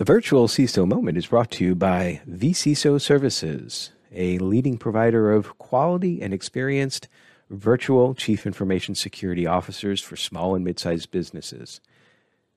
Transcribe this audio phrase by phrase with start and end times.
[0.00, 5.58] The virtual CISO moment is brought to you by vCISO Services, a leading provider of
[5.58, 7.06] quality and experienced
[7.50, 11.82] virtual chief information security officers for small and mid-sized businesses.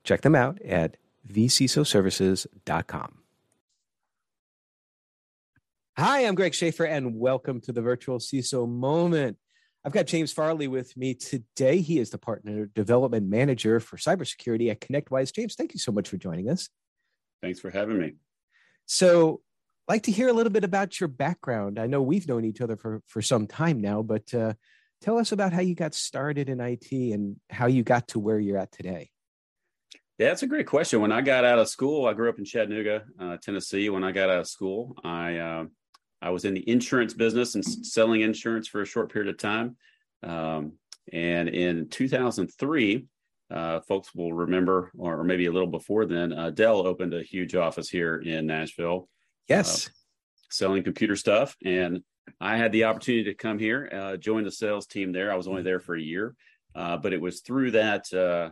[0.04, 0.96] Check them out at
[1.30, 3.18] vcisoservices.com.
[5.98, 9.36] Hi, I'm Greg Schaefer, and welcome to the virtual CISO moment.
[9.84, 11.82] I've got James Farley with me today.
[11.82, 15.34] He is the partner development manager for cybersecurity at ConnectWise.
[15.34, 16.70] James, thank you so much for joining us.
[17.44, 18.14] Thanks for having me.
[18.86, 19.42] So,
[19.86, 21.78] I'd like to hear a little bit about your background.
[21.78, 24.54] I know we've known each other for, for some time now, but uh,
[25.02, 28.38] tell us about how you got started in IT and how you got to where
[28.38, 29.10] you're at today.
[30.18, 31.02] Yeah, that's a great question.
[31.02, 33.90] When I got out of school, I grew up in Chattanooga, uh, Tennessee.
[33.90, 35.64] When I got out of school, I uh,
[36.22, 39.76] I was in the insurance business and selling insurance for a short period of time.
[40.22, 40.78] Um,
[41.12, 43.06] and in 2003,
[43.50, 47.54] uh, folks will remember, or maybe a little before then, uh, Dell opened a huge
[47.54, 49.08] office here in Nashville.
[49.48, 49.86] Yes.
[49.86, 49.90] Uh,
[50.50, 51.56] selling computer stuff.
[51.64, 52.02] And
[52.40, 55.32] I had the opportunity to come here, uh, join the sales team there.
[55.32, 56.34] I was only there for a year,
[56.74, 58.50] uh, but it was through that uh,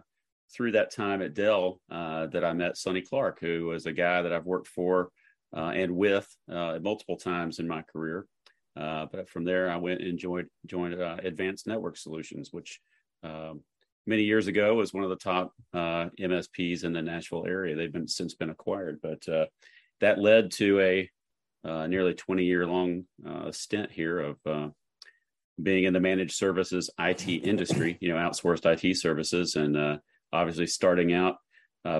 [0.54, 4.32] through that time at Dell that I met Sonny Clark, who was a guy that
[4.32, 5.10] I've worked for
[5.54, 8.26] and with multiple times in my career.
[8.74, 12.80] but from there, I went and joined joined Advanced Network Solutions, which
[13.22, 13.62] um,
[14.06, 17.76] many years ago was one of the top uh, MSPs in the Nashville area.
[17.76, 19.46] They've been since been acquired, but uh,
[20.00, 21.10] that led to a
[21.64, 24.68] uh, nearly 20 year long uh, stint here of uh,
[25.62, 29.98] being in the managed services IT industry, you know, outsourced IT services, and uh,
[30.32, 31.36] obviously starting out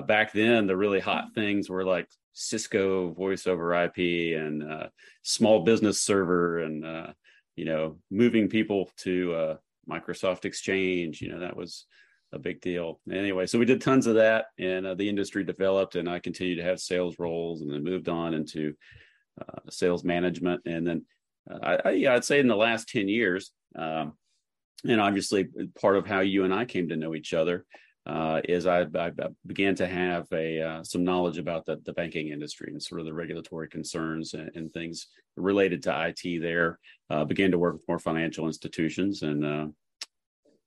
[0.07, 4.89] back then, the really hot things were like Cisco voice over IP and
[5.21, 7.13] small business server, and
[7.55, 9.57] you know, moving people to
[9.89, 11.21] Microsoft Exchange.
[11.21, 11.85] You know, that was
[12.31, 12.99] a big deal.
[13.11, 16.57] Anyway, so we did tons of that, and uh, the industry developed, and I continued
[16.57, 18.73] to have sales roles, and then moved on into
[19.39, 21.05] uh, sales management, and then
[21.49, 24.13] uh, I, I, I'd say in the last ten years, um,
[24.83, 25.47] and obviously
[25.79, 27.65] part of how you and I came to know each other
[28.05, 29.11] uh, is I, I,
[29.45, 33.05] began to have a uh, some knowledge about the, the banking industry and sort of
[33.05, 36.41] the regulatory concerns and, and things related to IT.
[36.41, 39.67] There, uh, began to work with more financial institutions and uh,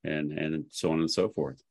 [0.04, 1.62] and and so on and so forth.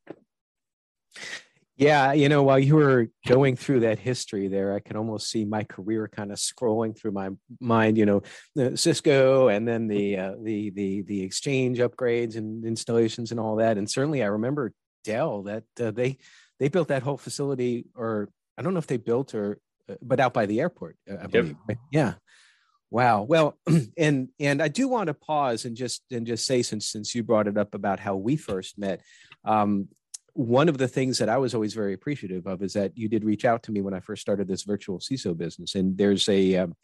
[1.77, 5.43] Yeah, you know, while you were going through that history there, I can almost see
[5.43, 7.97] my career kind of scrolling through my mind.
[7.97, 13.39] You know, Cisco, and then the uh, the the the exchange upgrades and installations and
[13.39, 13.77] all that.
[13.77, 14.71] And certainly, I remember
[15.05, 16.17] Dell that uh, they
[16.59, 20.19] they built that whole facility, or I don't know if they built or uh, but
[20.19, 21.55] out by the airport, uh, I believe.
[21.69, 21.77] Yep.
[21.91, 22.13] Yeah.
[22.91, 23.23] Wow.
[23.23, 23.57] Well,
[23.97, 27.23] and and I do want to pause and just and just say since since you
[27.23, 29.01] brought it up about how we first met,
[29.43, 29.87] um,
[30.33, 33.23] one of the things that I was always very appreciative of is that you did
[33.23, 36.57] reach out to me when I first started this virtual CISO business, and there's a
[36.57, 36.75] um,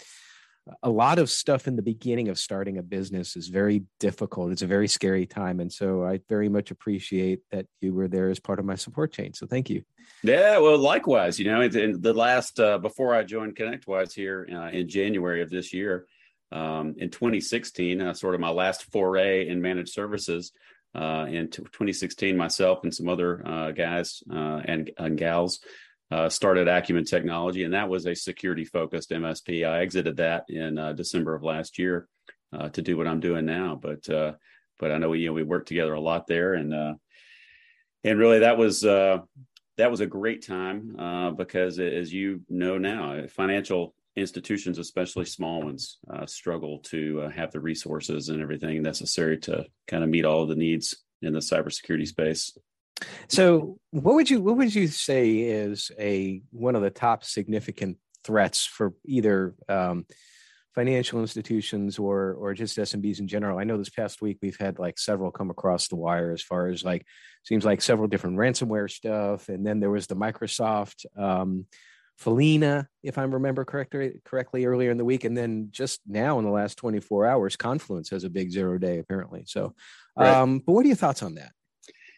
[0.83, 4.51] a lot of stuff in the beginning of starting a business is very difficult.
[4.51, 5.59] It's a very scary time.
[5.59, 9.11] And so I very much appreciate that you were there as part of my support
[9.11, 9.33] chain.
[9.33, 9.83] So thank you.
[10.23, 14.69] Yeah, well, likewise, you know, in the last, uh, before I joined ConnectWise here uh,
[14.69, 16.05] in January of this year,
[16.51, 20.51] um, in 2016, uh, sort of my last foray in managed services.
[20.93, 25.61] Uh, in t- 2016, myself and some other uh, guys uh, and, and gals
[26.11, 29.67] uh, started Acumen Technology, and that was a security focused MSP.
[29.67, 32.07] I exited that in uh, December of last year
[32.51, 33.79] uh, to do what I'm doing now.
[33.81, 34.33] But uh,
[34.77, 36.93] but I know we you know we worked together a lot there, and uh,
[38.03, 39.19] and really that was uh,
[39.77, 45.97] that was a great time because as you know now, financial institutions, especially small ones,
[46.25, 50.55] struggle to have the resources and everything necessary to kind of meet all of the
[50.55, 52.57] needs in the cybersecurity space.
[53.27, 57.97] So, what would you what would you say is a one of the top significant
[58.23, 60.05] threats for either um,
[60.75, 63.57] financial institutions or or just SMBs in general?
[63.57, 66.67] I know this past week we've had like several come across the wire as far
[66.67, 67.05] as like
[67.43, 71.05] seems like several different ransomware stuff, and then there was the Microsoft.
[71.17, 71.65] Um,
[72.21, 76.45] Follina, if I remember correctly, correctly earlier in the week, and then just now in
[76.45, 79.43] the last 24 hours, Confluence has a big zero day apparently.
[79.47, 79.73] So,
[80.15, 80.29] right.
[80.35, 81.51] um, but what are your thoughts on that?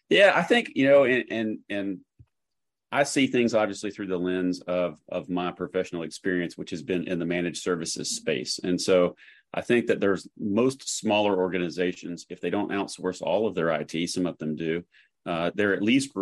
[0.08, 1.98] Yeah, I think you know, and and, and
[2.92, 7.08] I see things obviously through the lens of of my professional experience, which has been
[7.08, 9.16] in the managed services space, and so
[9.54, 14.10] I think that there's most smaller organizations, if they don't outsource all of their IT,
[14.10, 14.82] some of them do,
[15.26, 16.12] uh, they're at least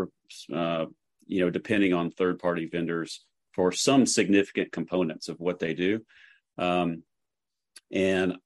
[0.55, 0.84] uh,
[1.26, 3.25] you know depending on third party vendors
[3.55, 6.00] for some significant components of what they do.
[6.58, 7.02] Um,
[7.90, 8.37] and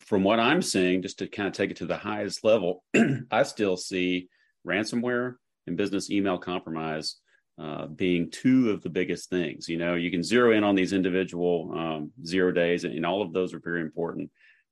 [0.00, 2.82] from what I'm seeing, just to kind of take it to the highest level,
[3.30, 4.28] I still see
[4.68, 5.34] ransomware
[5.66, 7.16] and business email compromise
[7.58, 9.68] uh, being two of the biggest things.
[9.68, 13.20] You know, you can zero in on these individual um, zero days, and, and, all
[13.20, 14.30] of those are very important.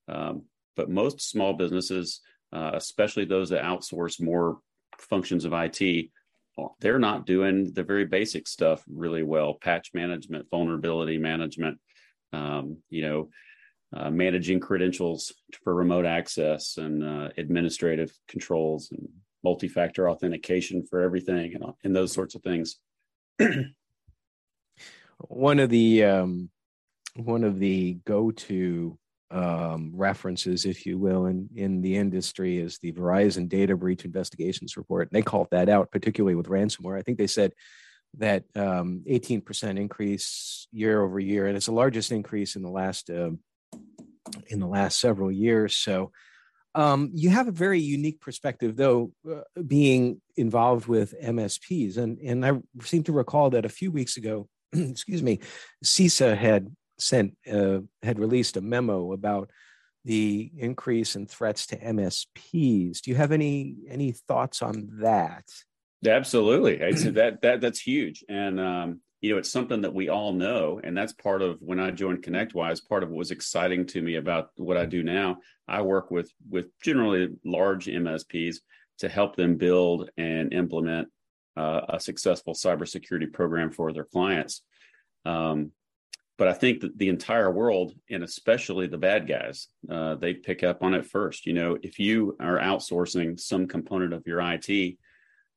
[0.09, 0.43] Um,
[0.77, 2.21] but most small businesses,
[2.53, 4.59] uh, especially those that outsource more
[4.99, 6.11] functions of IT,
[6.81, 11.79] they're not doing the very basic stuff really well patch management, vulnerability management,
[12.33, 13.29] um, you know,
[13.95, 15.33] uh, managing credentials
[15.65, 19.09] for remote access and uh, administrative controls and
[19.47, 22.81] multi-factor authentication for everything and, and those sorts of things.
[25.29, 26.51] one of the um,
[27.15, 28.99] one of the go-to
[29.31, 34.77] um, references, if you will, in, in the industry is the Verizon Data Breach Investigations
[34.77, 35.09] Report.
[35.09, 36.99] And they called that out, particularly with ransomware.
[36.99, 37.53] I think they said
[38.19, 43.11] that um, 18% increase year over year, and it's the largest increase in the last
[43.11, 43.31] uh,
[44.49, 45.77] in the last several years.
[45.77, 46.11] So
[46.77, 52.45] um, you have a very unique perspective, though, uh, being involved with MSPs, and and
[52.45, 52.53] I
[52.83, 55.41] seem to recall that a few weeks ago, excuse me,
[55.83, 59.51] CISA had sent uh, had released a memo about
[60.05, 63.01] the increase in threats to MSPs.
[63.01, 65.45] Do you have any any thoughts on that?
[66.07, 70.81] Absolutely, that that that's huge, and um, you know it's something that we all know,
[70.85, 72.89] and that's part of when I joined ConnectWise.
[72.89, 75.39] Part of what was exciting to me about what I do now.
[75.67, 78.59] I work with with generally large MSPs
[78.99, 81.09] to help them build and implement
[81.57, 84.63] uh, a successful cybersecurity program for their clients.
[85.25, 85.73] Um,
[86.39, 90.63] but I think that the entire world, and especially the bad guys, uh, they pick
[90.63, 91.47] up on it first.
[91.47, 94.99] You know, if you are outsourcing some component of your IT,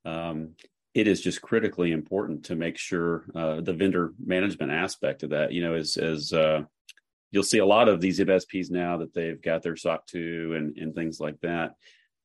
[0.06, 0.56] um,
[0.94, 5.52] it is just critically important to make sure uh, the vendor management aspect of that.
[5.54, 6.64] You know, as as uh,
[7.32, 10.78] you'll see a lot of these MSPs now that they've got their SOC 2 and
[10.78, 11.76] and things like that.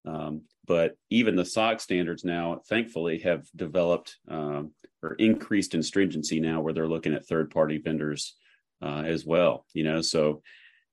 [0.06, 4.72] Um, but even the SOC standards now, thankfully, have developed um,
[5.02, 8.34] or increased in stringency now, where they're looking at third party vendors
[8.82, 9.66] uh, as well.
[9.74, 10.42] You know, so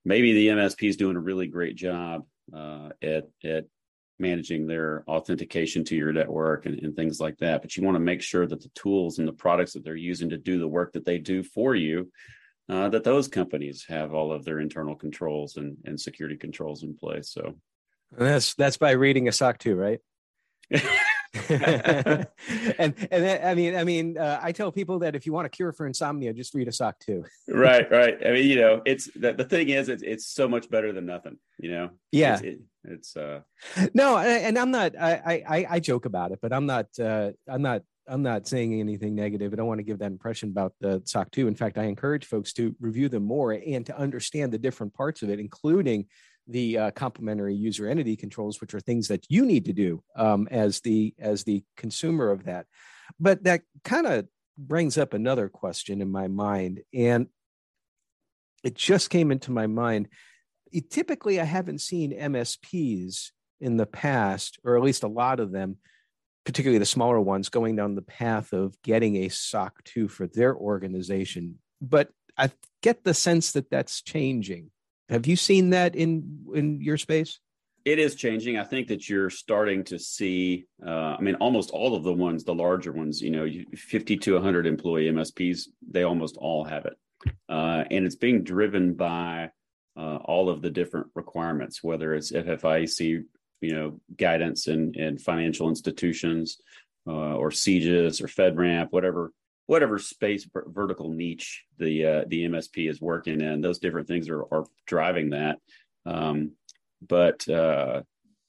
[0.04, 3.66] maybe the MSP is doing a really great job uh, at at
[4.22, 7.62] managing their authentication to your network and, and things like that.
[7.62, 10.30] But you want to make sure that the tools and the products that they're using
[10.30, 12.12] to do the work that they do for you,
[12.70, 16.96] uh, that those companies have all of their internal controls and, and security controls in
[16.96, 17.30] place.
[17.32, 17.56] So
[18.18, 20.00] and that's that's by reading a SOC 2, right?
[22.80, 25.50] and and I mean, I mean, uh, I tell people that if you want a
[25.50, 27.26] cure for insomnia, just read a SOC 2.
[27.50, 28.18] right, right.
[28.26, 31.06] I mean, you know, it's the, the thing is, it's, it's so much better than
[31.06, 31.38] nothing.
[31.60, 31.90] You know.
[32.12, 32.36] Yeah.
[32.36, 33.42] It's, it, it's uh.
[33.94, 34.94] No, and I'm not.
[35.00, 36.88] I I I joke about it, but I'm not.
[37.00, 37.84] Uh, I'm not.
[38.08, 39.54] I'm not saying anything negative.
[39.54, 41.48] I don't want to give that impression about the SOC 2.
[41.48, 45.22] In fact, I encourage folks to review them more and to understand the different parts
[45.22, 46.08] of it, including
[46.52, 50.48] the uh, complementary user entity controls, which are things that you need to do um,
[50.52, 52.66] as the as the consumer of that.
[53.20, 54.28] But that kind of
[54.58, 57.28] brings up another question in my mind, and
[58.64, 60.10] it just came into my mind.
[60.72, 65.52] It, typically, I haven't seen MSPs in the past, or at least a lot of
[65.52, 65.78] them,
[66.46, 70.56] particularly the smaller ones, going down the path of getting a SOC 2 for their
[70.56, 71.60] organization.
[71.82, 72.52] But I
[72.82, 74.72] get the sense that that's changing.
[75.12, 77.40] Have you seen that in in your space?
[77.84, 78.58] It is changing.
[78.58, 80.66] I think that you're starting to see.
[80.86, 84.34] Uh, I mean, almost all of the ones, the larger ones, you know, 50 to
[84.36, 86.94] 100 employee MSPs, they almost all have it,
[87.50, 89.50] uh, and it's being driven by
[89.98, 93.26] uh, all of the different requirements, whether it's FFIEC,
[93.60, 96.58] you know, guidance and and financial institutions,
[97.06, 99.34] uh, or CJIS or FedRAMP, whatever
[99.72, 103.62] whatever space vertical niche the uh, the MSP is working in.
[103.62, 105.60] Those different things are, are driving that.
[106.06, 106.52] Um,
[107.08, 108.02] but uh,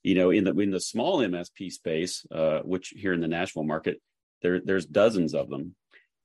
[0.02, 3.62] you know, in the in the small MSP space, uh, which here in the Nashville
[3.62, 4.02] market,
[4.42, 5.76] there there's dozens of them,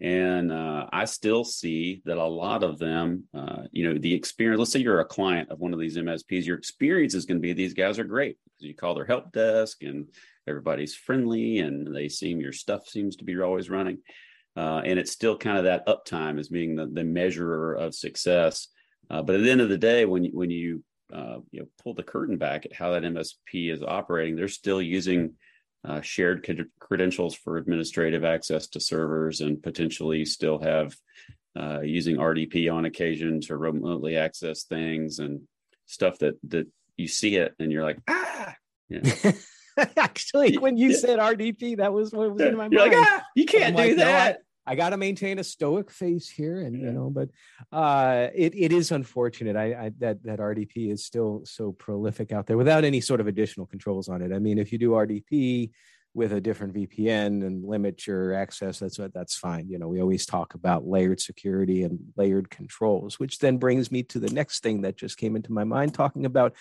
[0.02, 4.58] and uh, I still see that a lot of them, uh, you know, the experience.
[4.58, 7.48] Let's say you're a client of one of these MSPs, your experience is going to
[7.48, 10.08] be these guys are great you call their help desk and
[10.48, 14.00] everybody's friendly and they seem your stuff seems to be always running
[14.58, 18.70] uh, and it's still kind of that uptime as being the, the measurer of success.
[19.10, 20.84] Uh, but at the end of the day, when you, when you
[21.14, 24.82] uh, you know pull the curtain back at how that MSP is operating, they're still
[24.82, 25.34] using
[25.86, 26.46] uh, shared
[26.80, 30.96] credentials for administrative access to servers, and potentially still have
[31.58, 35.42] uh, using RDP on occasion to remotely access things and
[35.86, 38.56] stuff that that you see it and you're like ah.
[38.90, 39.02] Yeah.
[39.98, 40.98] Actually, when you yeah.
[40.98, 42.94] said RDP, that was what was in my You're mind.
[42.94, 44.38] Like, ah, you can't do like, that.
[44.38, 44.40] I
[44.76, 46.88] got to maintain a stoic face here, and yeah.
[46.88, 47.30] you know, but
[47.72, 49.56] uh, it it is unfortunate.
[49.56, 53.28] I, I, that that RDP is still so prolific out there without any sort of
[53.28, 54.34] additional controls on it.
[54.34, 55.72] I mean, if you do RDP
[56.14, 59.70] with a different VPN and limit your access, that's that's fine.
[59.70, 64.04] You know, we always talk about layered security and layered controls, which then brings me
[64.04, 66.56] to the next thing that just came into my mind, talking about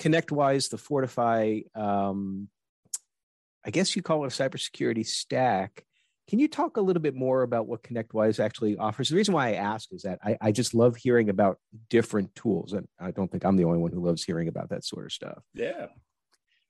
[0.00, 1.60] ConnectWise, the Fortify.
[1.74, 2.48] Um,
[3.64, 5.84] I guess you call it a cybersecurity stack.
[6.28, 9.08] Can you talk a little bit more about what ConnectWise actually offers?
[9.08, 11.58] The reason why I ask is that I, I, just love hearing about
[11.90, 14.84] different tools, and I don't think I'm the only one who loves hearing about that
[14.84, 15.42] sort of stuff.
[15.52, 15.86] Yeah,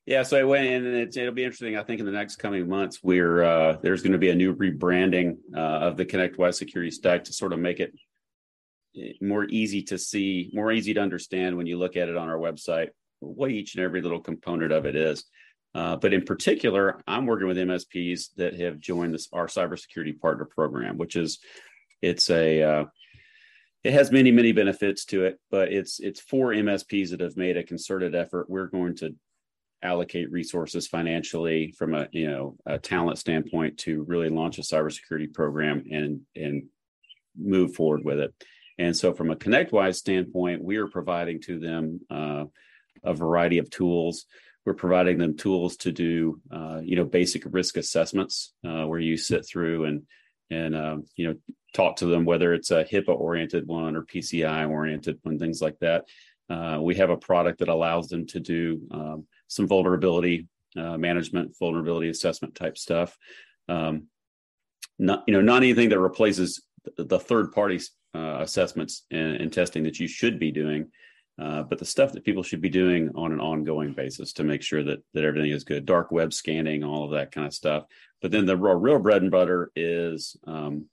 [0.04, 1.76] yeah, so I went and it, will be interesting.
[1.76, 4.54] I think in the next coming months, we're uh, there's going to be a new
[4.54, 7.92] rebranding uh, of the ConnectWise security stack to sort of make it
[8.96, 12.28] eh, more easy to see, more easy to understand when you look at it on
[12.28, 12.88] our website.
[13.20, 15.24] What each and every little component of it is.
[15.74, 20.44] Uh, but in particular, I'm working with MSPs that have joined this our cybersecurity partner
[20.44, 21.38] program, which is
[22.02, 22.84] it's a uh,
[23.82, 27.56] it has many many benefits to it, but it's it's for MSPs that have made
[27.56, 28.50] a concerted effort.
[28.50, 29.14] We're going to
[29.82, 35.32] allocate resources financially from a you know a talent standpoint to really launch a cybersecurity
[35.32, 36.64] program and and
[37.36, 38.34] move forward with it.
[38.78, 42.44] And so, from a ConnectWise standpoint, we are providing to them uh,
[43.04, 44.26] a variety of tools.
[44.64, 49.16] We're providing them tools to do uh, you know basic risk assessments uh, where you
[49.16, 50.02] sit through and
[50.50, 51.34] and um, you know
[51.74, 55.78] talk to them whether it's a HIPAA oriented one or PCI oriented one, things like
[55.80, 56.04] that.
[56.50, 61.56] Uh, we have a product that allows them to do um, some vulnerability uh, management,
[61.58, 63.16] vulnerability assessment type stuff.
[63.68, 64.08] Um,
[64.98, 66.62] not you know not anything that replaces
[66.96, 67.80] the third party
[68.14, 70.90] uh, assessments and, and, testing that you should be doing,
[71.40, 74.62] uh, but the stuff that people should be doing on an ongoing basis to make
[74.62, 75.86] sure that that everything is good.
[75.86, 77.84] Dark web scanning, all of that kind of stuff.
[78.20, 80.86] But then the real, real bread and butter is um,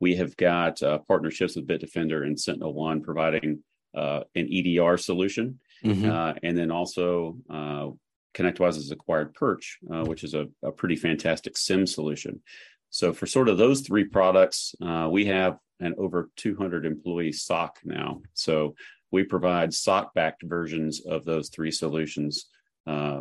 [0.00, 3.62] we have got uh, partnerships with Bitdefender and SentinelOne providing
[3.94, 6.10] uh, an EDR solution Mm-hmm.
[6.10, 7.88] Uh, and then also uh,
[8.34, 12.42] ConnectWise has acquired Perch, uh, which is a, a, pretty fantastic SIEM solution.
[12.90, 17.78] So for sort of those three products, uh, we have an over 200 employee SOC
[17.84, 18.20] now.
[18.34, 18.74] So
[19.10, 22.46] we provide SOC-backed versions of those three solutions
[22.86, 23.20] uh,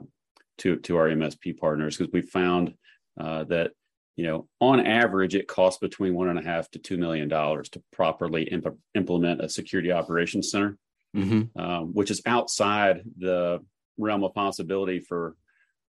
[0.59, 2.73] to to our MSP partners because we found
[3.19, 3.71] uh, that
[4.15, 7.69] you know on average it costs between one and a half to two million dollars
[7.69, 10.77] to properly imp- implement a security operations center
[11.15, 11.59] mm-hmm.
[11.59, 13.59] um, which is outside the
[13.97, 15.35] realm of possibility for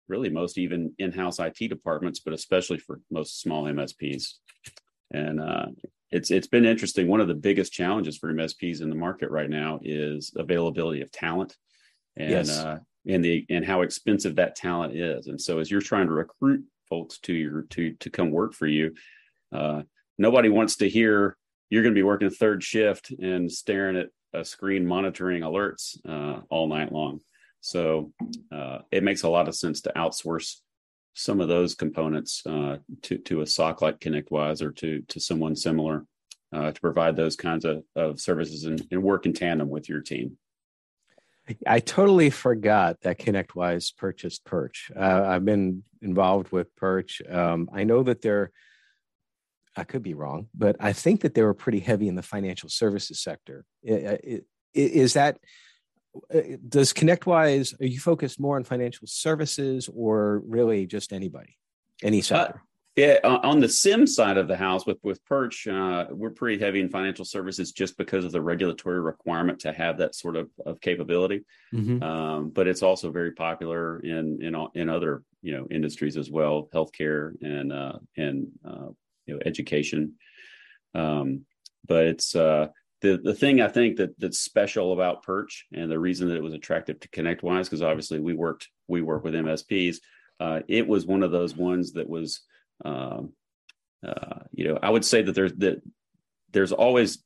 [0.09, 4.35] really most even in-house IT departments, but especially for most small MSPs.
[5.13, 5.67] And uh,
[6.13, 7.07] it's it's been interesting.
[7.09, 11.13] One of the biggest challenges for MSPs in the market right now is availability of
[11.13, 11.57] talent,
[12.17, 12.59] and yes.
[12.59, 15.29] uh, and the and how expensive that talent is.
[15.29, 18.67] And so, as you're trying to recruit folks to your to to come work for
[18.67, 18.95] you,
[19.53, 19.83] uh,
[20.19, 21.37] nobody wants to hear
[21.71, 26.41] you're going to be working third shift and staring at a screen monitoring alerts uh,
[26.51, 27.21] all night long.
[27.61, 28.13] So
[28.51, 30.57] uh, it makes a lot of sense to outsource
[31.15, 35.57] some of those components uh, to to a SOC like ConnectWise or to to someone
[35.57, 36.07] similar
[36.53, 40.01] uh, to provide those kinds of, of services and, and work in tandem with your
[40.01, 40.37] team.
[41.67, 44.91] I totally forgot that ConnectWise purchased Perch.
[44.95, 47.23] Uh, I've been involved with Perch.
[47.29, 48.51] Um, I know that they're
[49.77, 52.69] I could be wrong, but I think that they were pretty heavy in the financial
[52.69, 53.65] services sector.
[53.85, 55.39] Is that
[56.69, 57.81] does ConnectWise?
[57.81, 61.57] Are you focused more on financial services or really just anybody,
[62.03, 62.55] any uh, sector?
[62.57, 66.63] Uh, yeah, on the SIEM side of the house with with Perch, uh, we're pretty
[66.63, 70.51] heavy in financial services just because of the regulatory requirement to have that sort of,
[70.67, 71.45] of capability.
[71.73, 72.03] Mm-hmm.
[72.03, 76.69] Um, but it's also very popular in in in other you know industries as well,
[76.75, 78.89] healthcare and uh, and uh,
[79.27, 80.15] you know education.
[80.95, 81.47] Um,
[81.87, 82.69] but it's uh,
[83.01, 86.43] the the thing I think that that's special about Perch and the reason that it
[86.43, 89.97] was attractive to ConnectWise because obviously we worked we work with MSPs.
[90.39, 92.41] Uh, it was one of those ones that was,
[92.85, 93.33] um,
[94.07, 95.83] uh, you know, I would say that there's that
[96.53, 97.23] there's always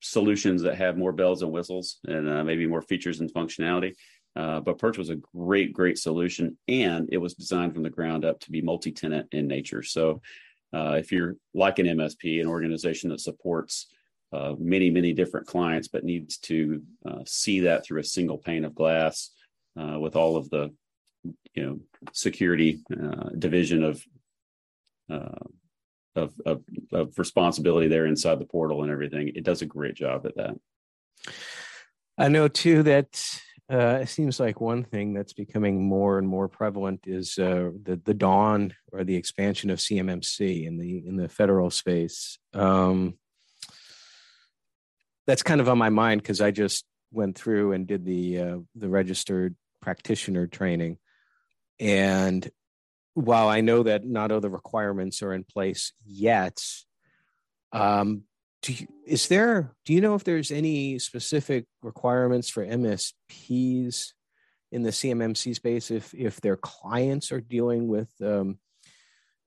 [0.00, 3.94] solutions that have more bells and whistles and uh, maybe more features and functionality.
[4.36, 8.24] Uh, but Perch was a great, great solution, and it was designed from the ground
[8.24, 9.82] up to be multi-tenant in nature.
[9.82, 10.22] So
[10.72, 13.88] uh, if you're like an MSP, an organization that supports
[14.32, 18.64] uh, many, many different clients, but needs to uh, see that through a single pane
[18.64, 19.30] of glass
[19.80, 20.72] uh, with all of the,
[21.54, 21.78] you know,
[22.12, 24.02] security uh, division of,
[25.10, 25.46] uh,
[26.16, 29.32] of, of of responsibility there inside the portal and everything.
[29.34, 30.56] It does a great job at that.
[32.18, 36.48] I know too that uh, it seems like one thing that's becoming more and more
[36.48, 41.28] prevalent is uh, the the dawn or the expansion of CMMC in the in the
[41.28, 42.38] federal space.
[42.54, 43.14] Um,
[45.28, 48.56] that's kind of on my mind because I just went through and did the uh,
[48.74, 50.96] the registered practitioner training,
[51.78, 52.50] and
[53.12, 56.64] while I know that not all the requirements are in place yet,
[57.72, 58.22] um,
[58.62, 59.74] do you, is there?
[59.84, 64.14] Do you know if there's any specific requirements for MSPs
[64.72, 68.58] in the CMMC space if if their clients are dealing with um,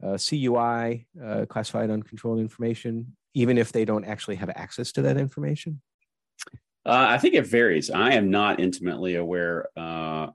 [0.03, 5.17] uh, CUI, uh, classified uncontrolled information, even if they don't actually have access to that
[5.17, 5.81] information?
[6.85, 7.89] Uh, I think it varies.
[7.91, 9.67] I am not intimately aware.
[9.77, 10.27] Uh,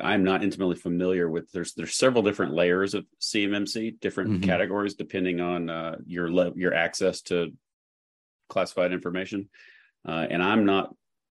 [0.00, 1.50] I'm not intimately familiar with.
[1.52, 4.42] There's there's several different layers of CMMC, different mm-hmm.
[4.42, 7.52] categories depending on uh, your le- your access to
[8.48, 9.48] classified information,
[10.06, 10.94] uh, and I'm not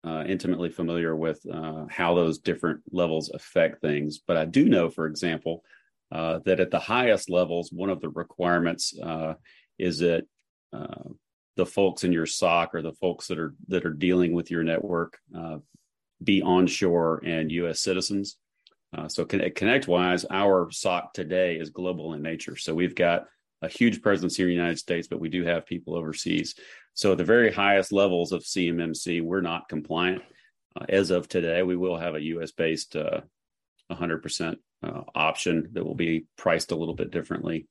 [0.04, 4.20] uh, intimately familiar with uh, how those different levels affect things.
[4.24, 5.64] But I do know, for example,
[6.12, 8.94] that at the highest levels, one of the requirements
[9.78, 10.26] is that
[11.56, 14.62] the folks in your SOC or the folks that are that are dealing with your
[14.62, 15.58] network uh,
[16.22, 17.80] be onshore and U.S.
[17.80, 18.36] citizens.
[18.96, 22.56] Uh, so ConnectWise, our SOC today is global in nature.
[22.56, 23.26] So we've got
[23.60, 26.54] a huge presence here in the United States, but we do have people overseas.
[26.94, 30.22] So at the very highest levels of CMMC, we're not compliant.
[30.76, 32.52] Uh, as of today, we will have a U.S.
[32.52, 32.96] based
[33.90, 37.66] 100% uh, uh, option that will be priced a little bit differently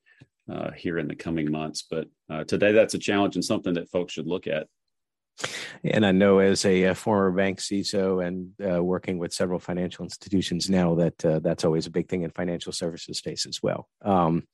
[0.52, 1.86] uh, here in the coming months.
[1.90, 4.68] But uh, today, that's a challenge and something that folks should look at.
[5.84, 10.04] And I know as a, a former bank CISO and uh, working with several financial
[10.04, 13.90] institutions now that uh, that's always a big thing in financial services space as well.
[14.02, 14.48] Um,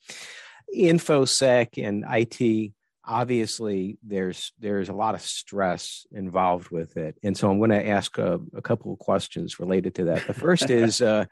[0.75, 2.71] InfoSec and IT,
[3.03, 7.87] obviously, there's there's a lot of stress involved with it, and so I'm going to
[7.87, 10.27] ask a, a couple of questions related to that.
[10.27, 11.25] The first is uh,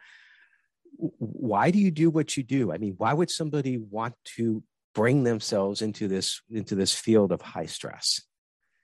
[0.98, 2.72] why do you do what you do?
[2.72, 4.64] I mean, why would somebody want to
[4.94, 8.22] bring themselves into this into this field of high stress?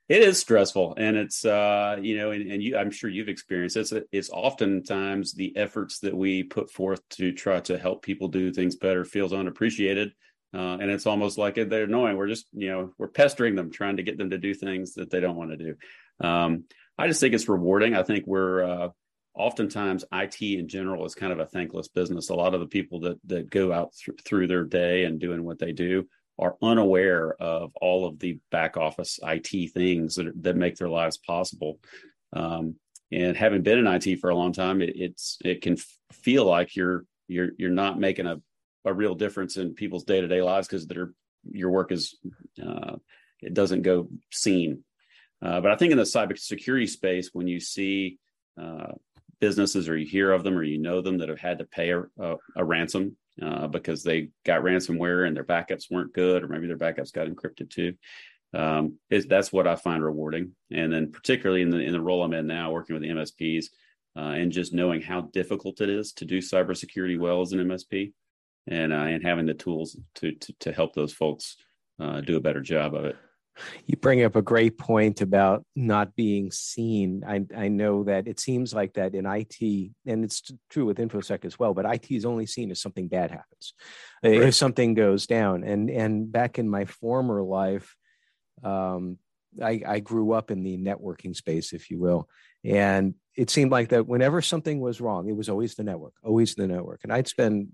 [0.09, 3.77] It is stressful, and it's uh, you know, and, and you, I'm sure you've experienced
[3.77, 8.51] it's it's oftentimes the efforts that we put forth to try to help people do
[8.51, 10.11] things better feels unappreciated,
[10.53, 12.17] uh, and it's almost like they're annoying.
[12.17, 15.09] We're just you know we're pestering them, trying to get them to do things that
[15.09, 15.75] they don't want to do.
[16.19, 16.65] Um,
[16.97, 17.95] I just think it's rewarding.
[17.95, 18.89] I think we're uh,
[19.35, 22.29] oftentimes IT in general is kind of a thankless business.
[22.29, 25.43] A lot of the people that that go out th- through their day and doing
[25.43, 26.07] what they do
[26.39, 31.17] are unaware of all of the back office IT things that that make their lives
[31.17, 31.79] possible.
[32.33, 32.75] Um,
[33.11, 36.45] and having been in IT for a long time, it, it's it can f- feel
[36.45, 38.41] like you're you're you're not making a
[38.85, 41.13] a real difference in people's day to day lives because their
[41.49, 42.17] your work is
[42.65, 42.95] uh,
[43.41, 44.83] it doesn't go seen.
[45.41, 48.17] Uh, but I think in the cybersecurity space, when you see
[48.59, 48.93] uh,
[49.39, 51.91] businesses or you hear of them or you know them that have had to pay
[51.91, 56.47] a, a, a ransom uh, because they got ransomware and their backups weren't good or
[56.47, 57.93] maybe their backups got encrypted too.
[58.53, 60.51] Um, that's what i find rewarding.
[60.71, 63.65] And then particularly in the in the role i'm in now working with the msps
[64.15, 68.13] uh, and just knowing how difficult it is to do cybersecurity well as an msp
[68.67, 71.57] and uh, and having the tools to, to to help those folks
[71.99, 73.15] uh, do a better job of it
[73.85, 77.23] you bring up a great point about not being seen.
[77.27, 81.45] I, I know that it seems like that in IT, and it's true with InfoSec
[81.45, 83.73] as well, but IT is only seen if something bad happens,
[84.23, 84.33] right.
[84.33, 85.63] if something goes down.
[85.63, 87.95] And, and back in my former life,
[88.63, 89.17] um,
[89.61, 92.27] I, I grew up in the networking space, if you will.
[92.63, 96.55] And it seemed like that whenever something was wrong, it was always the network, always
[96.55, 97.01] the network.
[97.03, 97.69] And I'd spend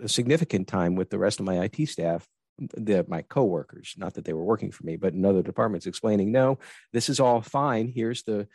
[0.00, 2.26] a significant time with the rest of my IT staff
[2.74, 6.30] the, my coworkers, not that they were working for me, but in other departments, explaining,
[6.32, 6.58] no,
[6.92, 7.88] this is all fine.
[7.88, 8.46] Here's the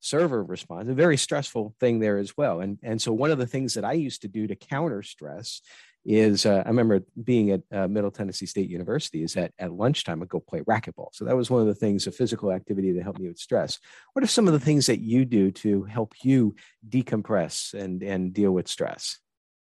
[0.00, 0.88] server response.
[0.88, 2.60] A very stressful thing there as well.
[2.60, 5.62] And and so one of the things that I used to do to counter stress
[6.04, 10.20] is uh, I remember being at uh, Middle Tennessee State University is that at lunchtime
[10.20, 11.10] I'd go play racquetball.
[11.12, 13.78] So that was one of the things, a physical activity that helped me with stress.
[14.12, 16.56] What are some of the things that you do to help you
[16.88, 19.18] decompress and and deal with stress?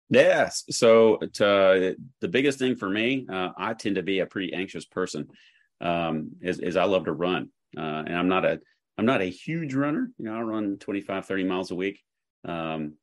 [0.10, 0.64] Yes.
[0.70, 4.86] So to, the biggest thing for me, uh, I tend to be a pretty anxious
[4.86, 5.28] person.
[5.82, 8.60] Um, is, is I love to run, uh, and I'm not a
[8.98, 10.10] I'm not a huge runner.
[10.18, 12.04] You know, I run 25, 30 miles a week.
[12.46, 12.94] Um,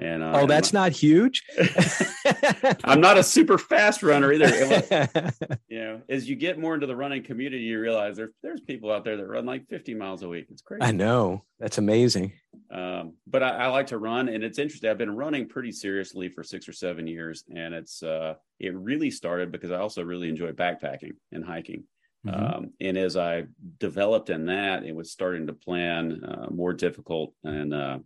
[0.00, 1.44] and uh, oh, that's not, huge.
[2.84, 5.28] I'm not a super fast runner either.
[5.68, 8.90] you know, as you get more into the running community, you realize there's there's people
[8.90, 10.46] out there that run like 50 miles a week.
[10.50, 10.82] It's crazy.
[10.82, 12.32] I know that's amazing.
[12.70, 14.88] Um, but I, I, like to run, and it's interesting.
[14.88, 19.10] I've been running pretty seriously for six or seven years, and it's uh, it really
[19.10, 21.84] started because I also really enjoy backpacking and hiking.
[22.26, 22.44] Mm-hmm.
[22.44, 23.44] Um, and as I
[23.78, 27.98] developed in that, it was starting to plan uh, more difficult and uh,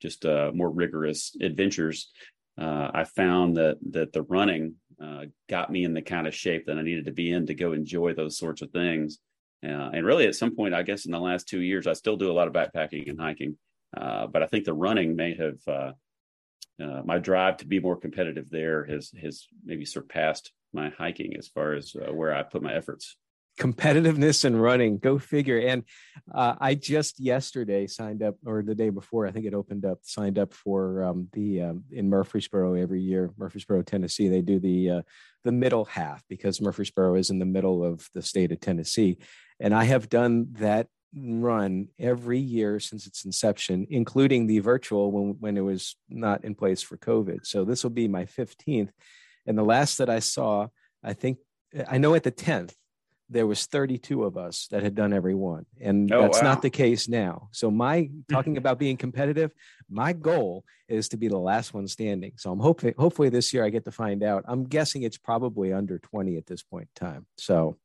[0.00, 2.10] just uh, more rigorous adventures.
[2.60, 6.66] Uh, I found that that the running uh, got me in the kind of shape
[6.66, 9.18] that I needed to be in to go enjoy those sorts of things.
[9.62, 12.30] and really, at some point, I guess in the last two years, I still do
[12.30, 13.56] a lot of backpacking and hiking.
[13.96, 15.92] Uh, but I think the running may have uh,
[16.82, 21.48] uh, my drive to be more competitive there has has maybe surpassed my hiking as
[21.48, 23.16] far as uh, where I put my efforts.
[23.58, 25.58] Competitiveness and running, go figure.
[25.58, 25.84] And
[26.34, 29.98] uh, I just yesterday signed up, or the day before, I think it opened up,
[30.02, 34.28] signed up for um, the um, in Murfreesboro every year, Murfreesboro, Tennessee.
[34.28, 35.02] They do the uh,
[35.44, 39.18] the middle half because Murfreesboro is in the middle of the state of Tennessee,
[39.60, 45.36] and I have done that run every year since its inception, including the virtual when,
[45.38, 47.46] when it was not in place for COVID.
[47.46, 48.90] So this will be my 15th.
[49.46, 50.68] And the last that I saw,
[51.02, 51.38] I think,
[51.88, 52.72] I know at the 10th,
[53.30, 55.66] there was 32 of us that had done every one.
[55.80, 56.50] And oh, that's wow.
[56.50, 57.48] not the case now.
[57.52, 59.52] So my talking about being competitive,
[59.88, 62.32] my goal is to be the last one standing.
[62.36, 64.44] So I'm hoping, hopefully this year I get to find out.
[64.46, 67.26] I'm guessing it's probably under 20 at this point in time.
[67.38, 67.78] So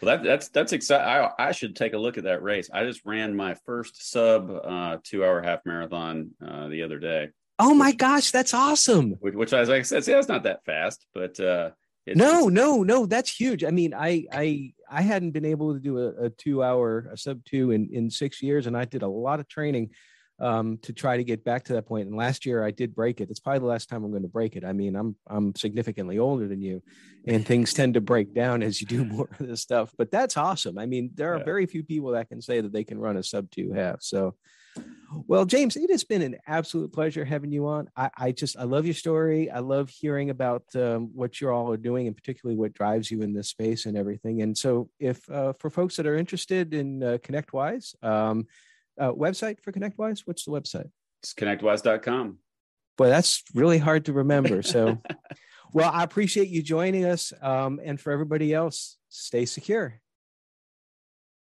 [0.00, 1.06] well, that, that's that's exciting.
[1.06, 2.70] I, I, should take a look at that race.
[2.72, 7.30] I just ran my first sub uh, two hour half marathon uh, the other day.
[7.58, 9.12] Oh my which, gosh, that's awesome!
[9.20, 11.70] Which, which I was like I said, see, that's not that fast, but uh,
[12.10, 13.64] it's, no, no, no, that's huge.
[13.64, 17.16] I mean, I I I hadn't been able to do a, a two hour a
[17.16, 19.90] sub two in in six years, and I did a lot of training
[20.40, 22.08] um, to try to get back to that point.
[22.08, 23.30] And last year I did break it.
[23.30, 24.64] It's probably the last time I'm going to break it.
[24.64, 26.82] I mean, I'm I'm significantly older than you,
[27.26, 29.92] and things tend to break down as you do more of this stuff.
[29.96, 30.78] But that's awesome.
[30.78, 31.44] I mean, there are yeah.
[31.44, 34.02] very few people that can say that they can run a sub two half.
[34.02, 34.34] So,
[35.26, 37.88] well, James, it has been an absolute pleasure having you on.
[37.96, 39.50] I, I just I love your story.
[39.50, 43.22] I love hearing about um, what you're all are doing, and particularly what drives you
[43.22, 44.42] in this space and everything.
[44.42, 48.02] And so, if uh, for folks that are interested in uh, ConnectWise.
[48.04, 48.46] Um,
[49.00, 50.22] uh, website for ConnectWise?
[50.26, 50.90] What's the website?
[51.22, 52.38] It's connectwise.com.
[52.96, 54.62] Boy, that's really hard to remember.
[54.62, 54.98] So,
[55.72, 57.32] well, I appreciate you joining us.
[57.40, 60.00] Um, and for everybody else, stay secure.